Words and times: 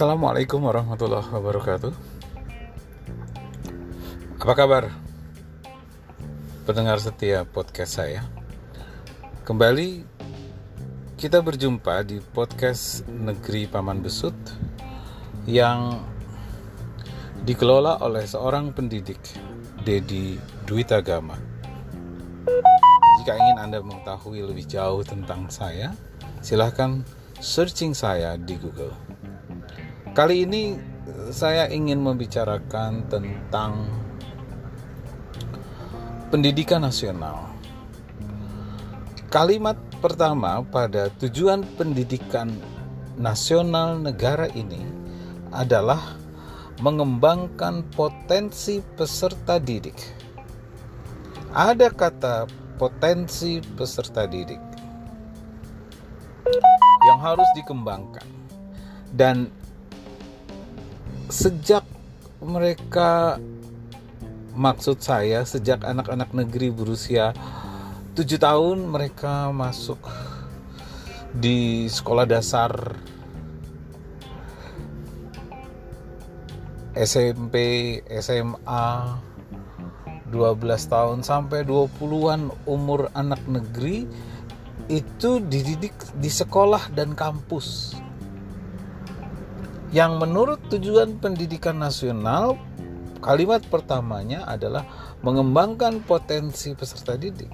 Assalamualaikum 0.00 0.64
warahmatullahi 0.64 1.28
wabarakatuh. 1.28 1.92
Apa 4.40 4.54
kabar? 4.56 4.88
Pendengar 6.64 6.96
setia 7.04 7.44
podcast 7.44 8.00
saya. 8.00 8.24
Kembali 9.44 10.00
kita 11.20 11.44
berjumpa 11.44 12.00
di 12.08 12.16
podcast 12.32 13.04
Negeri 13.12 13.68
Paman 13.68 14.00
Besut 14.00 14.32
yang 15.44 16.00
dikelola 17.44 18.00
oleh 18.00 18.24
seorang 18.24 18.72
pendidik, 18.72 19.20
Dedi 19.84 20.40
Dwitagama. 20.64 21.36
Jika 23.20 23.36
ingin 23.36 23.68
Anda 23.68 23.84
mengetahui 23.84 24.48
lebih 24.48 24.64
jauh 24.64 25.04
tentang 25.04 25.52
saya, 25.52 25.92
silahkan 26.40 27.04
searching 27.36 27.92
saya 27.92 28.40
di 28.40 28.56
Google. 28.56 29.09
Kali 30.10 30.42
ini 30.42 30.74
saya 31.30 31.70
ingin 31.70 32.02
membicarakan 32.02 33.06
tentang 33.06 33.86
pendidikan 36.34 36.82
nasional. 36.82 37.46
Kalimat 39.30 39.78
pertama 40.02 40.66
pada 40.66 41.14
tujuan 41.22 41.62
pendidikan 41.78 42.50
nasional 43.14 44.02
negara 44.02 44.50
ini 44.50 44.82
adalah 45.54 46.18
mengembangkan 46.82 47.86
potensi 47.94 48.82
peserta 48.98 49.62
didik. 49.62 49.94
Ada 51.54 51.86
kata 51.86 52.50
potensi 52.82 53.62
peserta 53.62 54.26
didik 54.26 54.58
yang 57.06 57.22
harus 57.22 57.46
dikembangkan. 57.54 58.26
Dan 59.10 59.59
sejak 61.30 61.86
mereka 62.42 63.38
maksud 64.54 64.98
saya 64.98 65.46
sejak 65.46 65.86
anak-anak 65.86 66.34
negeri 66.34 66.74
berusia 66.74 67.30
7 68.18 68.26
tahun 68.36 68.90
mereka 68.90 69.54
masuk 69.54 70.02
di 71.30 71.86
sekolah 71.86 72.26
dasar 72.26 72.98
SMP, 76.90 77.54
SMA 78.18 78.86
12 80.26 80.66
tahun 80.90 81.22
sampai 81.22 81.62
20-an 81.62 82.50
umur 82.66 83.14
anak 83.14 83.40
negeri 83.46 84.10
itu 84.90 85.38
dididik 85.38 85.94
di 86.18 86.26
sekolah 86.26 86.90
dan 86.90 87.14
kampus. 87.14 87.94
Yang 89.90 90.12
menurut 90.22 90.60
tujuan 90.70 91.18
pendidikan 91.18 91.82
nasional, 91.82 92.54
kalimat 93.18 93.58
pertamanya 93.66 94.46
adalah 94.46 94.86
mengembangkan 95.26 95.98
potensi 96.06 96.78
peserta 96.78 97.18
didik. 97.18 97.50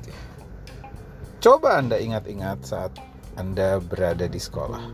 Coba 1.41 1.81
Anda 1.81 1.97
ingat-ingat 1.97 2.59
saat 2.61 2.93
Anda 3.41 3.81
berada 3.81 4.29
di 4.29 4.37
sekolah. 4.37 4.85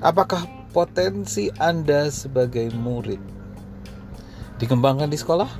Apakah 0.00 0.48
potensi 0.72 1.52
Anda 1.60 2.08
sebagai 2.08 2.72
murid 2.72 3.20
dikembangkan 4.56 5.12
di 5.12 5.20
sekolah? 5.20 5.50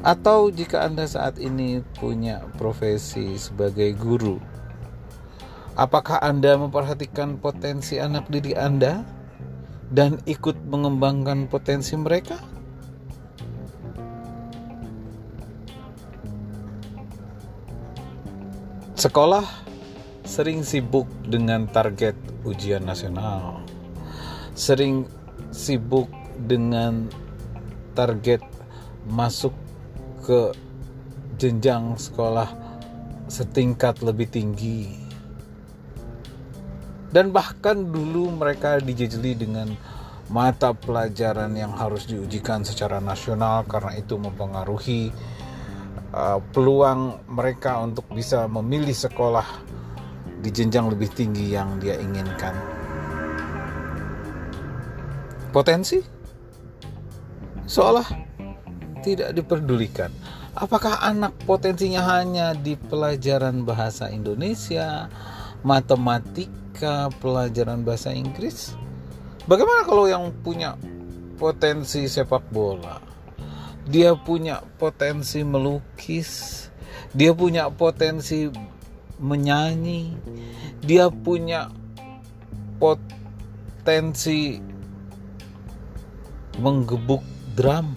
Atau 0.00 0.48
jika 0.48 0.88
Anda 0.88 1.04
saat 1.04 1.36
ini 1.36 1.84
punya 2.00 2.40
profesi 2.56 3.36
sebagai 3.36 3.92
guru, 3.92 4.40
apakah 5.80 6.20
Anda 6.20 6.60
memperhatikan 6.60 7.40
potensi 7.40 7.96
anak 7.96 8.28
didik 8.28 8.60
Anda 8.60 9.00
dan 9.88 10.20
ikut 10.28 10.60
mengembangkan 10.68 11.48
potensi 11.48 11.96
mereka? 11.96 12.36
Sekolah 19.00 19.48
sering 20.28 20.60
sibuk 20.60 21.08
dengan 21.24 21.64
target 21.64 22.12
ujian 22.44 22.84
nasional, 22.84 23.64
sering 24.52 25.08
sibuk 25.48 26.12
dengan 26.44 27.08
target 27.96 28.44
masuk 29.08 29.56
ke 30.20 30.52
jenjang 31.40 31.96
sekolah 31.96 32.52
setingkat 33.32 34.04
lebih 34.04 34.28
tinggi. 34.28 35.09
Dan 37.10 37.34
bahkan 37.34 37.90
dulu 37.90 38.30
mereka 38.30 38.78
dijejeli 38.78 39.34
dengan 39.34 39.74
mata 40.30 40.70
pelajaran 40.70 41.50
yang 41.58 41.74
harus 41.74 42.06
diujikan 42.06 42.62
secara 42.62 43.02
nasional 43.02 43.66
karena 43.66 43.98
itu 43.98 44.14
mempengaruhi 44.14 45.10
uh, 46.14 46.38
peluang 46.54 47.18
mereka 47.26 47.82
untuk 47.82 48.06
bisa 48.14 48.46
memilih 48.46 48.94
sekolah 48.94 49.46
di 50.38 50.48
jenjang 50.54 50.86
lebih 50.86 51.10
tinggi 51.10 51.50
yang 51.50 51.82
dia 51.82 51.98
inginkan. 51.98 52.54
Potensi 55.50 55.98
seolah 57.66 58.06
tidak 59.02 59.34
diperdulikan. 59.34 60.14
Apakah 60.54 61.02
anak 61.02 61.34
potensinya 61.42 62.06
hanya 62.18 62.54
di 62.54 62.78
pelajaran 62.78 63.66
bahasa 63.66 64.10
Indonesia, 64.10 65.10
matematika, 65.66 66.59
pelajaran 67.20 67.84
bahasa 67.84 68.12
Inggris? 68.12 68.72
Bagaimana 69.44 69.84
kalau 69.84 70.08
yang 70.08 70.32
punya 70.40 70.76
potensi 71.36 72.08
sepak 72.08 72.48
bola? 72.48 73.00
Dia 73.88 74.14
punya 74.14 74.62
potensi 74.78 75.42
melukis, 75.42 76.68
dia 77.10 77.34
punya 77.34 77.68
potensi 77.72 78.46
menyanyi, 79.20 80.14
dia 80.80 81.10
punya 81.10 81.68
potensi 82.80 84.60
menggebuk 86.60 87.24
drum 87.56 87.96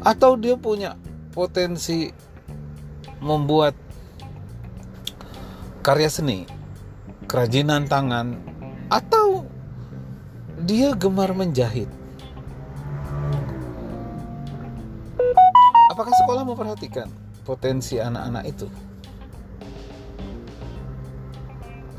atau 0.00 0.36
dia 0.36 0.56
punya 0.56 0.96
potensi 1.32 2.08
membuat 3.20 3.76
karya 5.84 6.08
seni, 6.08 6.44
kerajinan 7.30 7.86
tangan, 7.86 8.34
atau 8.90 9.46
dia 10.66 10.90
gemar 10.98 11.30
menjahit. 11.30 11.86
Apakah 15.94 16.10
sekolah 16.26 16.42
memperhatikan 16.42 17.06
potensi 17.46 18.02
anak-anak 18.02 18.44
itu? 18.50 18.66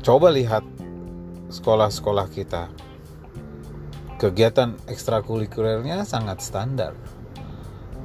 Coba 0.04 0.28
lihat 0.28 0.66
sekolah-sekolah 1.48 2.28
kita. 2.28 2.68
Kegiatan 4.20 4.76
ekstrakurikulernya 4.84 6.04
sangat 6.04 6.44
standar 6.44 6.92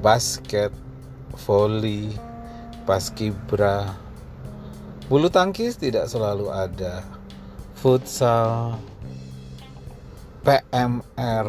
basket, 0.02 0.70
volley, 1.46 2.14
paskibra. 2.86 3.98
Bulu 5.10 5.32
tangkis 5.32 5.80
tidak 5.80 6.06
selalu 6.12 6.52
ada. 6.52 7.17
Futsal, 7.78 8.74
PMR. 10.42 11.48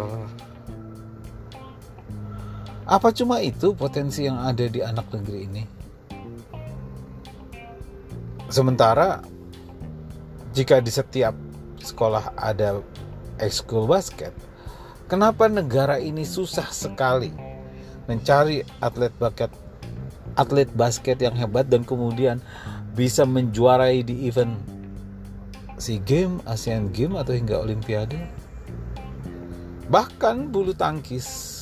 Apa 2.84 3.09
cuma 3.16 3.41
itu 3.41 3.72
potensi 3.72 4.28
yang 4.28 4.37
ada 4.37 4.69
di 4.69 4.84
anak 4.84 5.09
negeri 5.09 5.41
ini? 5.49 5.65
Sementara 8.53 9.25
jika 10.53 10.85
di 10.85 10.93
setiap 10.93 11.32
sekolah 11.81 12.37
ada 12.37 12.85
ekskul 13.41 13.88
basket, 13.88 14.37
kenapa 15.08 15.49
negara 15.49 15.97
ini 15.97 16.29
susah 16.29 16.69
sekali 16.69 17.32
mencari 18.05 18.61
atlet 18.85 19.17
basket 19.17 19.53
atlet 20.37 20.69
basket 20.76 21.25
yang 21.25 21.32
hebat 21.32 21.73
dan 21.73 21.88
kemudian 21.88 22.37
bisa 22.93 23.25
menjuarai 23.25 24.05
di 24.05 24.29
event 24.29 24.78
SEA 25.79 26.03
Game, 26.03 26.43
ASEAN 26.45 26.91
Game 26.91 27.15
atau 27.15 27.33
hingga 27.33 27.63
Olimpiade. 27.63 28.19
Bahkan 29.89 30.53
bulu 30.53 30.77
tangkis 30.77 31.59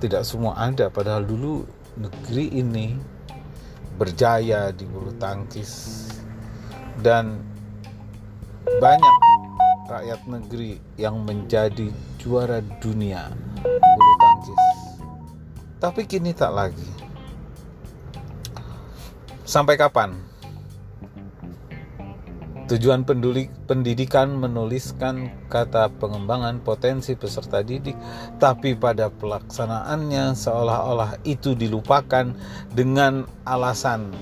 tidak 0.00 0.24
semua 0.24 0.56
ada 0.56 0.88
padahal 0.88 1.24
dulu 1.24 1.64
negeri 2.00 2.48
ini 2.56 2.96
berjaya 4.00 4.72
di 4.72 4.88
bulu 4.88 5.12
tangkis 5.20 6.08
dan 7.04 7.36
banyak 8.80 9.16
rakyat 9.88 10.20
negeri 10.24 10.80
yang 10.96 11.20
menjadi 11.24 11.92
juara 12.16 12.64
dunia 12.80 13.28
bulu 13.64 14.12
tangkis. 14.20 14.64
Tapi 15.80 16.04
kini 16.04 16.32
tak 16.32 16.52
lagi. 16.52 16.90
Sampai 19.44 19.76
kapan? 19.76 20.29
Tujuan 22.70 23.02
penduli, 23.02 23.50
pendidikan 23.66 24.38
menuliskan 24.38 25.26
kata 25.50 25.90
pengembangan 25.98 26.62
potensi 26.62 27.18
peserta 27.18 27.66
didik, 27.66 27.98
tapi 28.38 28.78
pada 28.78 29.10
pelaksanaannya 29.10 30.38
seolah-olah 30.38 31.18
itu 31.26 31.58
dilupakan 31.58 32.30
dengan 32.70 33.26
alasan 33.42 34.14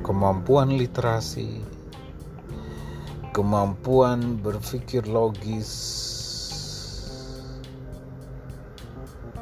kemampuan 0.00 0.80
literasi, 0.80 1.60
kemampuan 3.36 4.40
berpikir 4.40 5.04
logis. 5.04 5.68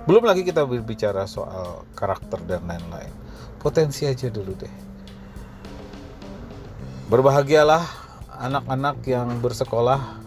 Belum 0.02 0.26
lagi 0.26 0.42
kita 0.42 0.66
berbicara 0.66 1.30
soal 1.30 1.86
karakter 1.94 2.42
dan 2.42 2.66
lain-lain. 2.66 3.14
Potensi 3.62 4.02
aja 4.10 4.26
dulu 4.26 4.50
deh 4.58 4.89
Berbahagialah 7.10 7.90
anak-anak 8.38 9.02
yang 9.02 9.42
bersekolah 9.42 10.22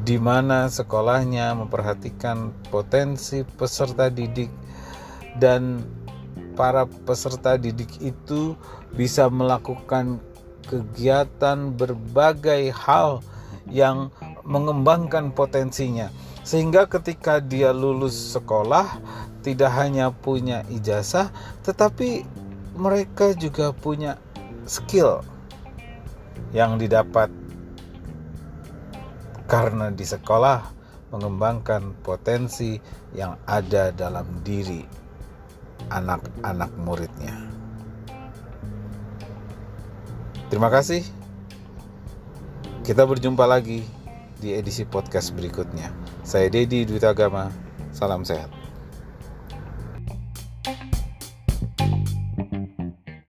di 0.00 0.16
mana 0.16 0.64
sekolahnya 0.72 1.52
memperhatikan 1.52 2.56
potensi 2.72 3.44
peserta 3.44 4.08
didik 4.08 4.48
dan 5.36 5.84
para 6.56 6.88
peserta 7.04 7.60
didik 7.60 8.00
itu 8.00 8.56
bisa 8.96 9.28
melakukan 9.28 10.24
kegiatan 10.72 11.76
berbagai 11.76 12.72
hal 12.72 13.20
yang 13.68 14.08
mengembangkan 14.48 15.36
potensinya. 15.36 16.08
Sehingga 16.48 16.88
ketika 16.88 17.44
dia 17.44 17.76
lulus 17.76 18.16
sekolah 18.32 18.88
tidak 19.44 19.68
hanya 19.76 20.16
punya 20.16 20.64
ijazah 20.72 21.28
tetapi 21.60 22.24
mereka 22.72 23.36
juga 23.36 23.76
punya 23.76 24.16
skill 24.64 25.20
yang 26.52 26.76
didapat 26.76 27.32
karena 29.48 29.92
di 29.92 30.04
sekolah 30.04 30.64
mengembangkan 31.12 31.92
potensi 32.00 32.80
yang 33.12 33.36
ada 33.44 33.92
dalam 33.92 34.40
diri 34.40 34.80
anak-anak 35.92 36.72
muridnya. 36.80 37.36
Terima 40.48 40.72
kasih. 40.72 41.04
Kita 42.84 43.04
berjumpa 43.04 43.44
lagi 43.44 43.84
di 44.40 44.56
edisi 44.56 44.84
podcast 44.88 45.32
berikutnya. 45.36 45.92
Saya 46.24 46.48
Dedi 46.48 46.84
Dwi 46.84 47.00
Agama. 47.04 47.52
Salam 47.92 48.24
sehat. 48.24 48.61